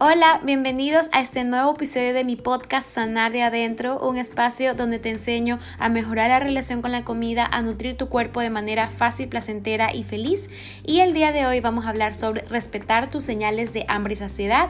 [0.00, 5.00] Hola, bienvenidos a este nuevo episodio de mi podcast Sanar de Adentro, un espacio donde
[5.00, 8.90] te enseño a mejorar la relación con la comida, a nutrir tu cuerpo de manera
[8.90, 10.50] fácil, placentera y feliz.
[10.84, 14.16] Y el día de hoy vamos a hablar sobre respetar tus señales de hambre y
[14.16, 14.68] saciedad.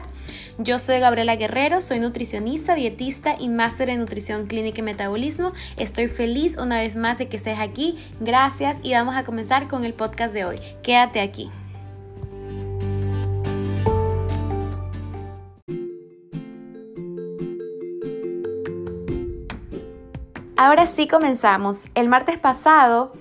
[0.57, 5.53] Yo soy Gabriela Guerrero, soy nutricionista, dietista y máster en nutrición clínica y metabolismo.
[5.77, 7.99] Estoy feliz una vez más de que estés aquí.
[8.19, 10.55] Gracias y vamos a comenzar con el podcast de hoy.
[10.81, 11.51] Quédate aquí.
[20.61, 21.87] Ahora sí comenzamos.
[21.95, 23.13] El martes pasado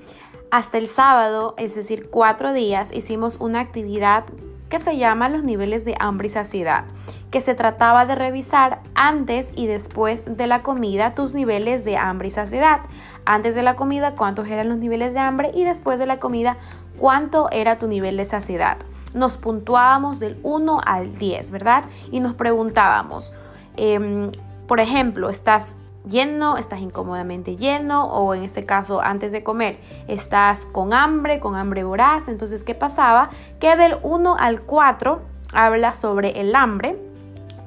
[0.50, 4.24] hasta el sábado, es decir, cuatro días, hicimos una actividad
[4.68, 6.86] que se llama los niveles de hambre y saciedad,
[7.30, 12.26] que se trataba de revisar antes y después de la comida tus niveles de hambre
[12.26, 12.80] y saciedad.
[13.24, 16.56] Antes de la comida, cuántos eran los niveles de hambre y después de la comida,
[16.98, 18.78] cuánto era tu nivel de saciedad.
[19.14, 21.84] Nos puntuábamos del 1 al 10, ¿verdad?
[22.10, 23.32] Y nos preguntábamos,
[23.76, 24.32] em,
[24.66, 25.76] por ejemplo, ¿estás
[26.08, 31.56] lleno, estás incómodamente lleno o en este caso antes de comer estás con hambre, con
[31.56, 32.28] hambre voraz.
[32.28, 33.30] Entonces, ¿qué pasaba?
[33.60, 35.20] Que del 1 al 4
[35.52, 36.96] habla sobre el hambre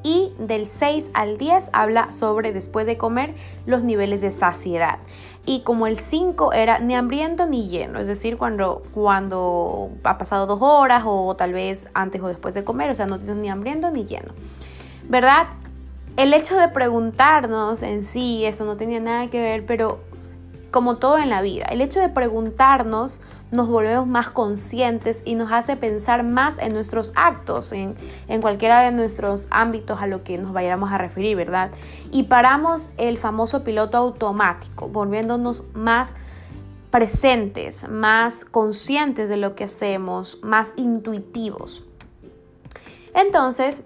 [0.03, 4.99] y del 6 al 10 habla sobre después de comer los niveles de saciedad.
[5.45, 10.45] Y como el 5 era ni hambriento ni lleno, es decir, cuando, cuando ha pasado
[10.45, 13.49] dos horas o tal vez antes o después de comer, o sea, no tienes ni
[13.49, 14.33] hambriento ni lleno.
[15.09, 15.47] ¿Verdad?
[16.17, 19.99] El hecho de preguntarnos en sí, eso no tenía nada que ver, pero
[20.71, 25.51] como todo en la vida, el hecho de preguntarnos nos volvemos más conscientes y nos
[25.51, 27.95] hace pensar más en nuestros actos, en,
[28.29, 31.71] en, cualquiera de nuestros ámbitos a lo que nos vayamos a referir, ¿verdad?
[32.11, 36.15] Y paramos el famoso piloto automático, volviéndonos más
[36.91, 41.83] presentes, más conscientes de lo que hacemos, más intuitivos.
[43.13, 43.83] Entonces,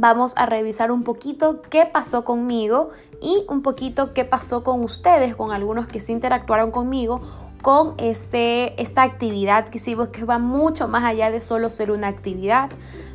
[0.00, 2.90] vamos a revisar un poquito qué pasó conmigo
[3.20, 7.20] y un poquito qué pasó con ustedes, con algunos que se interactuaron conmigo
[7.62, 12.06] con este, esta actividad que hicimos que va mucho más allá de solo ser una
[12.08, 12.70] actividad,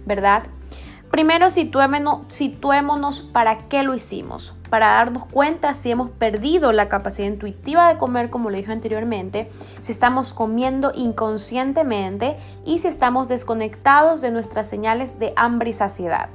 [0.06, 0.44] ¿verdad?
[1.10, 7.28] Primero situémonos, situémonos para qué lo hicimos, para darnos cuenta si hemos perdido la capacidad
[7.28, 9.48] intuitiva de comer, como lo dije anteriormente,
[9.82, 16.30] si estamos comiendo inconscientemente y si estamos desconectados de nuestras señales de hambre y saciedad.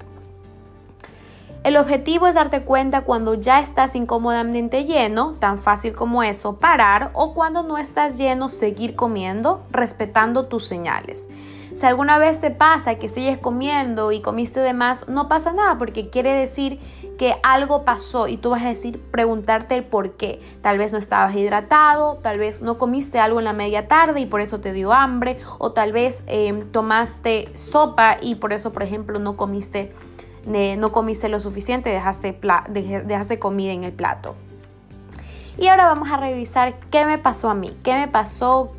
[1.64, 7.10] El objetivo es darte cuenta cuando ya estás incómodamente lleno, tan fácil como eso, parar
[7.14, 11.28] o cuando no estás lleno, seguir comiendo, respetando tus señales.
[11.74, 15.76] Si alguna vez te pasa que sigues comiendo y comiste de más, no pasa nada
[15.78, 16.80] porque quiere decir
[17.18, 20.40] que algo pasó y tú vas a decir, preguntarte el por qué.
[20.62, 24.26] Tal vez no estabas hidratado, tal vez no comiste algo en la media tarde y
[24.26, 28.82] por eso te dio hambre, o tal vez eh, tomaste sopa y por eso, por
[28.82, 29.92] ejemplo, no comiste
[30.48, 32.38] no comiste lo suficiente, dejaste,
[32.70, 34.34] dejaste comida en el plato.
[35.58, 38.72] Y ahora vamos a revisar qué me pasó a mí, qué me pasó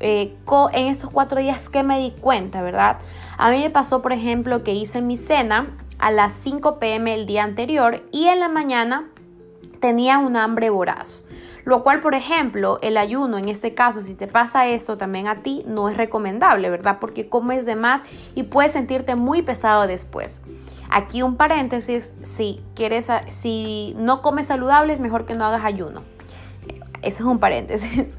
[0.00, 2.98] eh, con, en estos cuatro días que me di cuenta, ¿verdad?
[3.38, 7.26] A mí me pasó, por ejemplo, que hice mi cena a las 5 pm el
[7.26, 9.08] día anterior y en la mañana
[9.80, 11.23] tenía un hambre voraz.
[11.64, 15.42] Lo cual, por ejemplo, el ayuno, en este caso, si te pasa esto también a
[15.42, 16.98] ti, no es recomendable, ¿verdad?
[17.00, 18.02] Porque comes de más
[18.34, 20.42] y puedes sentirte muy pesado después.
[20.90, 26.02] Aquí un paréntesis, si quieres, si no comes saludable, es mejor que no hagas ayuno.
[27.00, 28.16] Eso es un paréntesis.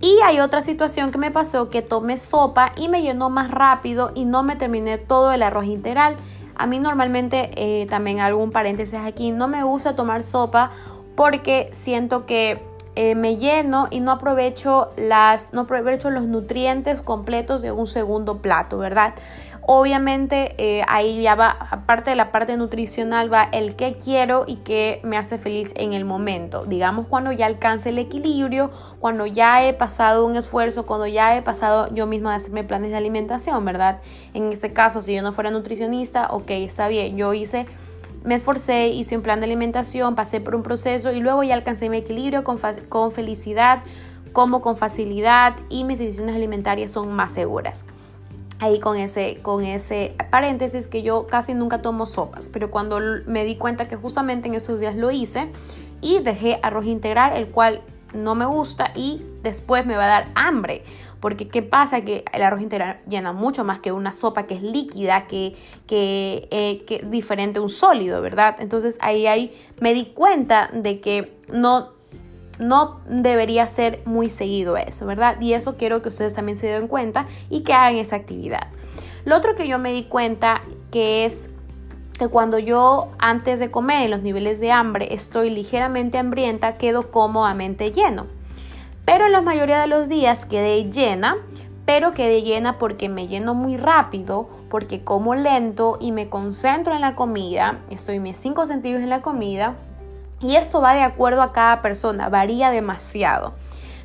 [0.00, 4.12] Y hay otra situación que me pasó que tomé sopa y me llenó más rápido
[4.14, 6.16] y no me terminé todo el arroz integral.
[6.54, 10.70] A mí normalmente, eh, también algún paréntesis aquí, no me gusta tomar sopa
[11.16, 12.62] porque siento que
[12.94, 18.38] eh, me lleno y no aprovecho las no aprovecho los nutrientes completos de un segundo
[18.38, 19.14] plato, ¿verdad?
[19.68, 24.56] Obviamente eh, ahí ya va, aparte de la parte nutricional, va el que quiero y
[24.56, 26.64] que me hace feliz en el momento.
[26.64, 31.42] Digamos cuando ya alcance el equilibrio, cuando ya he pasado un esfuerzo, cuando ya he
[31.42, 34.00] pasado yo misma a hacerme planes de alimentación, ¿verdad?
[34.34, 37.66] En este caso, si yo no fuera nutricionista, ok, está bien, yo hice
[38.26, 41.88] me esforcé, hice un plan de alimentación, pasé por un proceso y luego ya alcancé
[41.88, 42.58] mi equilibrio con,
[42.88, 43.84] con felicidad,
[44.32, 47.84] como con facilidad y mis decisiones alimentarias son más seguras.
[48.58, 53.44] Ahí con ese, con ese paréntesis que yo casi nunca tomo sopas, pero cuando me
[53.44, 55.48] di cuenta que justamente en estos días lo hice
[56.00, 57.80] y dejé arroz integral, el cual
[58.12, 60.82] no me gusta y después me va a dar hambre.
[61.20, 62.02] Porque ¿qué pasa?
[62.02, 66.48] Que el arroz integral llena mucho más que una sopa que es líquida, que, que,
[66.50, 68.56] eh, que diferente a un sólido, ¿verdad?
[68.58, 71.92] Entonces ahí, ahí me di cuenta de que no,
[72.58, 75.40] no debería ser muy seguido eso, ¿verdad?
[75.40, 78.68] Y eso quiero que ustedes también se den cuenta y que hagan esa actividad.
[79.24, 81.50] Lo otro que yo me di cuenta que es
[82.18, 87.10] que cuando yo antes de comer en los niveles de hambre estoy ligeramente hambrienta, quedo
[87.10, 88.26] cómodamente lleno.
[89.06, 91.36] Pero en la mayoría de los días quedé llena,
[91.86, 97.00] pero quedé llena porque me lleno muy rápido, porque como lento y me concentro en
[97.00, 99.76] la comida, estoy mis cinco sentidos en la comida,
[100.40, 103.54] y esto va de acuerdo a cada persona, varía demasiado.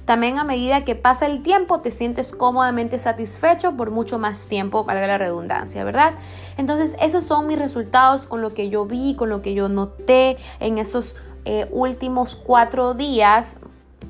[0.05, 4.83] También a medida que pasa el tiempo te sientes cómodamente satisfecho por mucho más tiempo,
[4.83, 6.13] valga la redundancia, ¿verdad?
[6.57, 10.37] Entonces esos son mis resultados con lo que yo vi, con lo que yo noté
[10.59, 11.15] en esos
[11.45, 13.57] eh, últimos cuatro días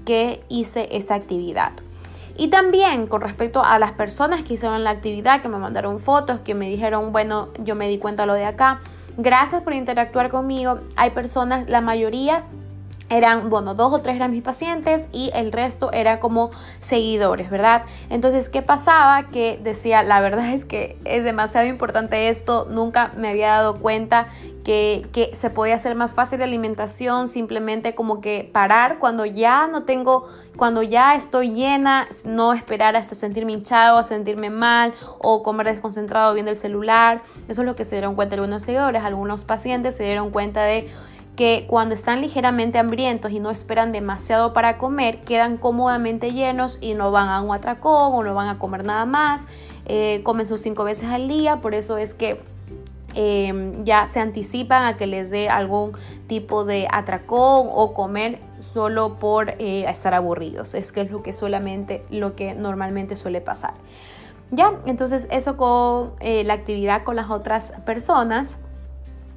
[0.05, 1.73] que hice esa actividad.
[2.37, 6.39] Y también con respecto a las personas que hicieron la actividad, que me mandaron fotos,
[6.39, 8.79] que me dijeron, bueno, yo me di cuenta lo de acá.
[9.17, 10.79] Gracias por interactuar conmigo.
[10.95, 12.43] Hay personas, la mayoría
[13.11, 17.83] eran, bueno, dos o tres eran mis pacientes y el resto era como seguidores, ¿verdad?
[18.09, 19.23] Entonces, ¿qué pasaba?
[19.23, 24.27] Que decía, la verdad es que es demasiado importante esto, nunca me había dado cuenta
[24.63, 29.67] que, que, se podía hacer más fácil la alimentación, simplemente como que parar cuando ya
[29.67, 35.43] no tengo, cuando ya estoy llena, no esperar hasta sentirme hinchado, a sentirme mal o
[35.43, 37.21] comer desconcentrado viendo el celular.
[37.49, 40.89] Eso es lo que se dieron cuenta algunos seguidores, algunos pacientes se dieron cuenta de
[41.35, 46.93] que cuando están ligeramente hambrientos y no esperan demasiado para comer, quedan cómodamente llenos y
[46.93, 49.47] no van a un atracón o no van a comer nada más,
[49.85, 52.41] eh, comen sus cinco veces al día, por eso es que
[53.13, 55.93] em, ya se anticipan a que les dé algún
[56.27, 60.75] tipo de atracón o comer solo por eh, estar aburridos.
[60.75, 63.73] Es que es lo que solamente, lo que normalmente suele pasar.
[64.51, 68.57] Ya, entonces eso con eh, la actividad con las otras personas.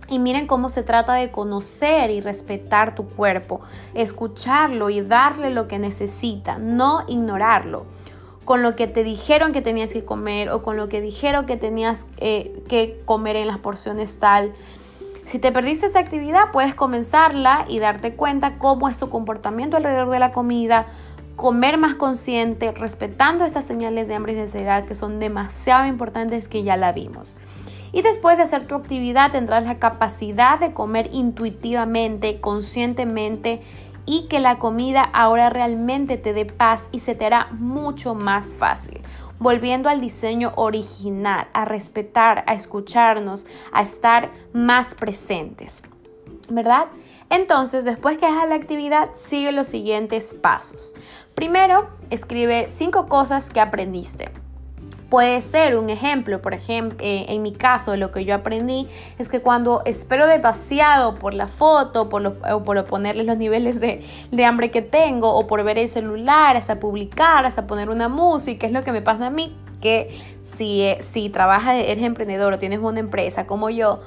[0.08, 3.60] Y miren cómo se trata de conocer y respetar tu cuerpo,
[3.94, 7.86] escucharlo y darle lo que necesita, no ignorarlo.
[8.44, 11.56] Con lo que te dijeron que tenías que comer o con lo que dijeron que
[11.56, 14.52] tenías eh, que comer en las porciones tal.
[15.24, 20.10] Si te perdiste esa actividad, puedes comenzarla y darte cuenta cómo es tu comportamiento alrededor
[20.10, 20.86] de la comida,
[21.36, 26.48] comer más consciente, respetando estas señales de hambre y de ansiedad que son demasiado importantes
[26.48, 27.38] que ya la vimos.
[27.94, 33.62] Y después de hacer tu actividad tendrás la capacidad de comer intuitivamente, conscientemente
[34.05, 38.56] y que la comida ahora realmente te dé paz y se te hará mucho más
[38.56, 39.00] fácil.
[39.38, 45.85] Volviendo al diseño original, a respetar, a escucharnos, a estar más presentes.
[46.49, 46.87] ¿Verdad?
[47.31, 50.96] Entonces, después que hagas la actividad, sigue los siguientes pasos.
[51.37, 54.44] Primero, escribe cinco cosas que aprendiste.
[55.14, 59.28] Puede ser un ejemplo, por ejemplo, eh, en mi caso, lo que yo aprendí es
[59.28, 62.34] que cuando espero demasiado por la foto, por
[62.64, 67.46] por ponerles los niveles de, hambre que tengo, o por ver el celular, hasta publicar,
[67.46, 71.28] hasta poner una música, es lo que me pasa a mí, que si, eh, si
[71.28, 74.00] trabajas, eres emprendedor o tienes una empresa como yo,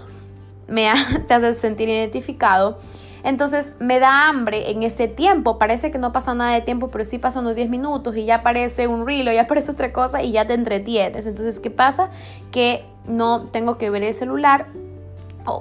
[0.68, 0.92] me
[1.30, 2.80] te hace sentir identificado
[3.28, 5.60] entonces me da hambre en ese tiempo.
[5.60, 8.36] Parece que no pasa nada de tiempo, pero sí pasan unos 10 minutos y ya
[8.36, 11.26] aparece un reel o ya aparece otra cosa y ya te entretienes.
[11.26, 12.10] Entonces, ¿qué pasa?
[12.52, 14.68] Que no tengo que ver el celular.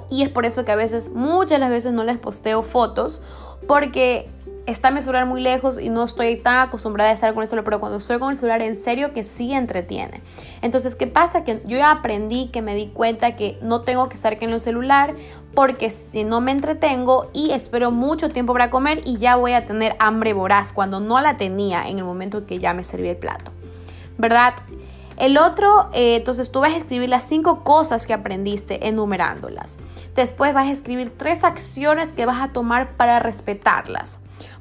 [0.09, 3.21] y es por eso que a veces, muchas las veces no les posteo fotos
[3.67, 4.29] porque
[4.67, 7.63] está mi celular muy lejos y no estoy tan acostumbrada a estar con el celular,
[7.63, 10.21] pero cuando estoy con el celular en serio que sí entretiene.
[10.61, 11.45] Entonces, ¿qué pasa?
[11.45, 14.59] Que yo ya aprendí, que me di cuenta que no tengo que estar en el
[14.59, 15.15] celular
[15.55, 19.65] porque si no me entretengo y espero mucho tiempo para comer y ya voy a
[19.65, 23.17] tener hambre voraz cuando no la tenía en el momento que ya me serví el
[23.17, 23.51] plato.
[24.17, 24.53] ¿Verdad?
[25.15, 29.77] El otro, eh, entonces tú vas a escribir las cinco cosas que aprendiste enumerándolas.
[30.13, 34.19] Después vas a escribir tres acciones que vas a tomar para respetarlas.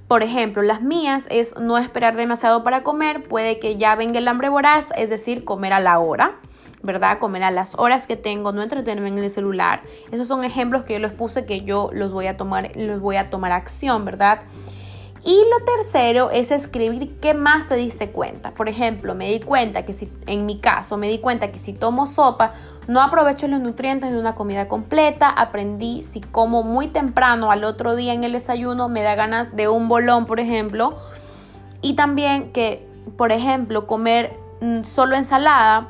[0.08, 4.28] Por ejemplo, las mías es no esperar demasiado para comer, puede que ya venga el
[4.28, 6.36] hambre voraz, es decir, comer a la hora,
[6.82, 7.18] ¿verdad?
[7.18, 9.82] Comer a las horas que tengo, no entretenerme en el celular.
[10.12, 13.16] Esos son ejemplos que yo les puse que yo los voy a tomar, los voy
[13.16, 14.42] a tomar acción, ¿verdad?
[15.26, 18.52] Y lo tercero es escribir qué más te diste cuenta.
[18.52, 21.72] Por ejemplo, me di cuenta que si, en mi caso, me di cuenta que si
[21.72, 22.52] tomo sopa,
[22.86, 25.28] no aprovecho los nutrientes de una comida completa.
[25.28, 29.66] Aprendí si como muy temprano al otro día en el desayuno, me da ganas de
[29.66, 30.96] un bolón, por ejemplo.
[31.82, 35.88] Y también que, por ejemplo, comer mm, solo ensalada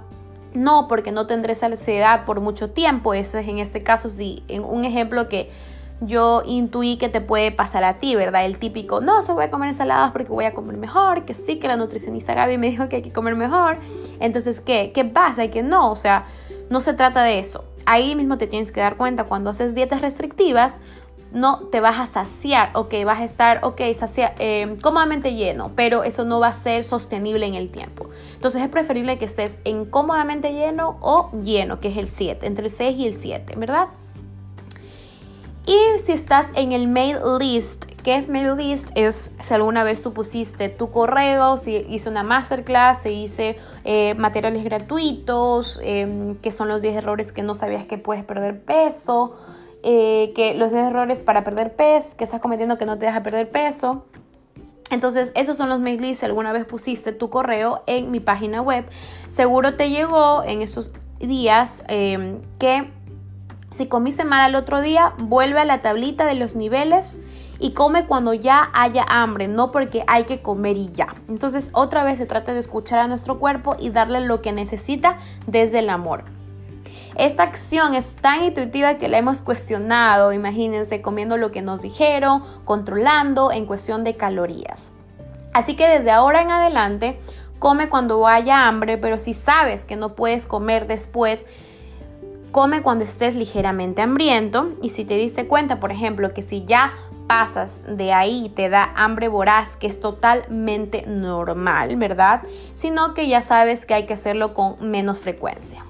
[0.55, 3.13] no, porque no tendré saciedad por mucho tiempo.
[3.13, 5.51] Ese es en este caso, sí, en un ejemplo que
[6.01, 8.45] yo intuí que te puede pasar a ti, ¿verdad?
[8.45, 11.57] El típico, no, se voy a comer ensaladas porque voy a comer mejor, que sí,
[11.57, 13.79] que la nutricionista Gaby me dijo que hay que comer mejor.
[14.21, 14.93] Entonces, ¿qué?
[14.93, 15.45] ¿Qué pasa?
[15.45, 16.25] Y que no, o sea,
[16.69, 17.65] no se trata de eso.
[17.87, 20.81] Ahí mismo te tienes que dar cuenta cuando haces dietas restrictivas,
[21.33, 26.05] no te vas a saciar, ok, vas a estar, ok, sacia, eh, cómodamente lleno, pero
[26.05, 28.09] eso no va a ser sostenible en el tiempo.
[28.35, 32.67] Entonces es preferible que estés en cómodamente lleno o lleno, que es el 7, entre
[32.67, 33.89] el 6 y el 7, ¿verdad?
[35.67, 38.91] Y si estás en el mail list, ¿qué es mail list?
[38.95, 44.15] Es si alguna vez tú pusiste tu correo, si hice una masterclass, si hice eh,
[44.15, 49.35] materiales gratuitos, eh, que son los 10 errores que no sabías que puedes perder peso,
[49.83, 53.25] eh, que los 10 errores para perder peso, que estás cometiendo que no te deja
[53.25, 54.05] perder peso.
[54.91, 56.21] Entonces, esos son los mail lists.
[56.21, 58.85] Si alguna vez pusiste tu correo en mi página web,
[59.27, 62.93] seguro te llegó en esos días eh, que
[63.77, 67.19] si comiste mal al otro día, vuelve a la tablita de los niveles
[67.59, 71.15] y come cuando ya haya hambre, no porque hay que comer y ya.
[71.29, 75.19] Entonces, otra vez se trata de escuchar a nuestro cuerpo y darle lo que necesita
[75.47, 76.25] desde el amor.
[77.17, 82.43] Esta acción es tan intuitiva que la hemos cuestionado, imagínense, comiendo lo que nos dijeron,
[82.65, 84.91] controlando en cuestión de calorías.
[85.55, 87.19] Así que desde ahora en adelante,
[87.59, 91.47] come cuando haya hambre, pero si sabes que no puedes comer después,
[92.57, 96.95] come cuando estés ligeramente hambriento y si te diste cuenta, por ejemplo, que si ya
[97.27, 102.41] pasas de ahí te da hambre voraz, que es totalmente normal, ¿verdad?
[102.73, 105.85] Sino que ya sabes que hay que hacerlo con menos frecuencia.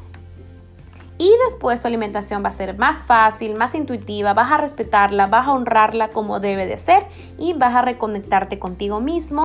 [1.19, 5.47] Y después tu alimentación va a ser más fácil, más intuitiva, vas a respetarla, vas
[5.47, 7.05] a honrarla como debe de ser
[7.39, 9.45] y vas a reconectarte contigo mismo.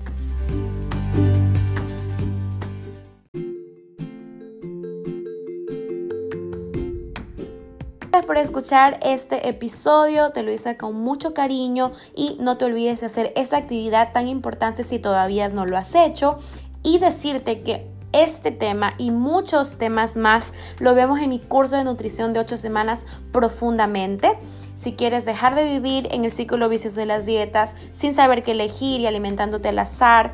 [8.28, 13.08] Por escuchar este episodio, te lo hice con mucho cariño y no te olvides de
[13.08, 16.38] hacer esa actividad tan importante si todavía no lo has hecho
[16.82, 21.84] y decirte que este tema y muchos temas más lo vemos en mi curso de
[21.84, 24.38] nutrición de 8 semanas profundamente.
[24.76, 28.52] Si quieres dejar de vivir en el ciclo vicioso de las dietas sin saber qué
[28.52, 30.34] elegir y alimentándote al azar,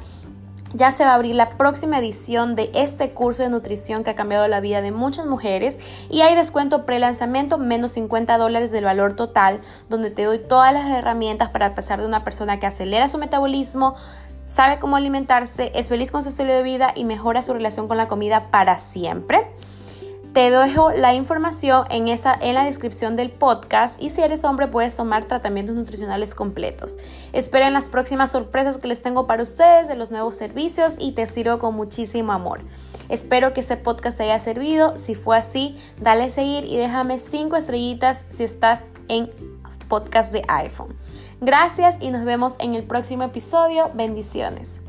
[0.74, 4.16] ya se va a abrir la próxima edición de este curso de nutrición que ha
[4.16, 5.78] cambiado la vida de muchas mujeres
[6.10, 10.86] y hay descuento pre-lanzamiento menos 50 dólares del valor total donde te doy todas las
[10.92, 13.96] herramientas para pasar de una persona que acelera su metabolismo,
[14.46, 17.98] sabe cómo alimentarse, es feliz con su estilo de vida y mejora su relación con
[17.98, 19.48] la comida para siempre.
[20.38, 24.68] Te dejo la información en, esa, en la descripción del podcast y si eres hombre
[24.68, 27.00] puedes tomar tratamientos nutricionales completos.
[27.34, 31.26] Esperen las próximas sorpresas que les tengo para ustedes de los nuevos servicios y te
[31.26, 32.62] sirvo con muchísimo amor.
[33.10, 34.96] Espero que este podcast te haya servido.
[34.96, 39.32] Si fue así, dale a seguir y déjame 5 estrellitas si estás en
[39.88, 40.96] podcast de iPhone.
[41.42, 43.90] Gracias y nos vemos en el próximo episodio.
[43.96, 44.82] Bendiciones.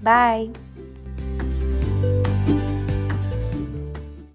[0.00, 0.52] Bye.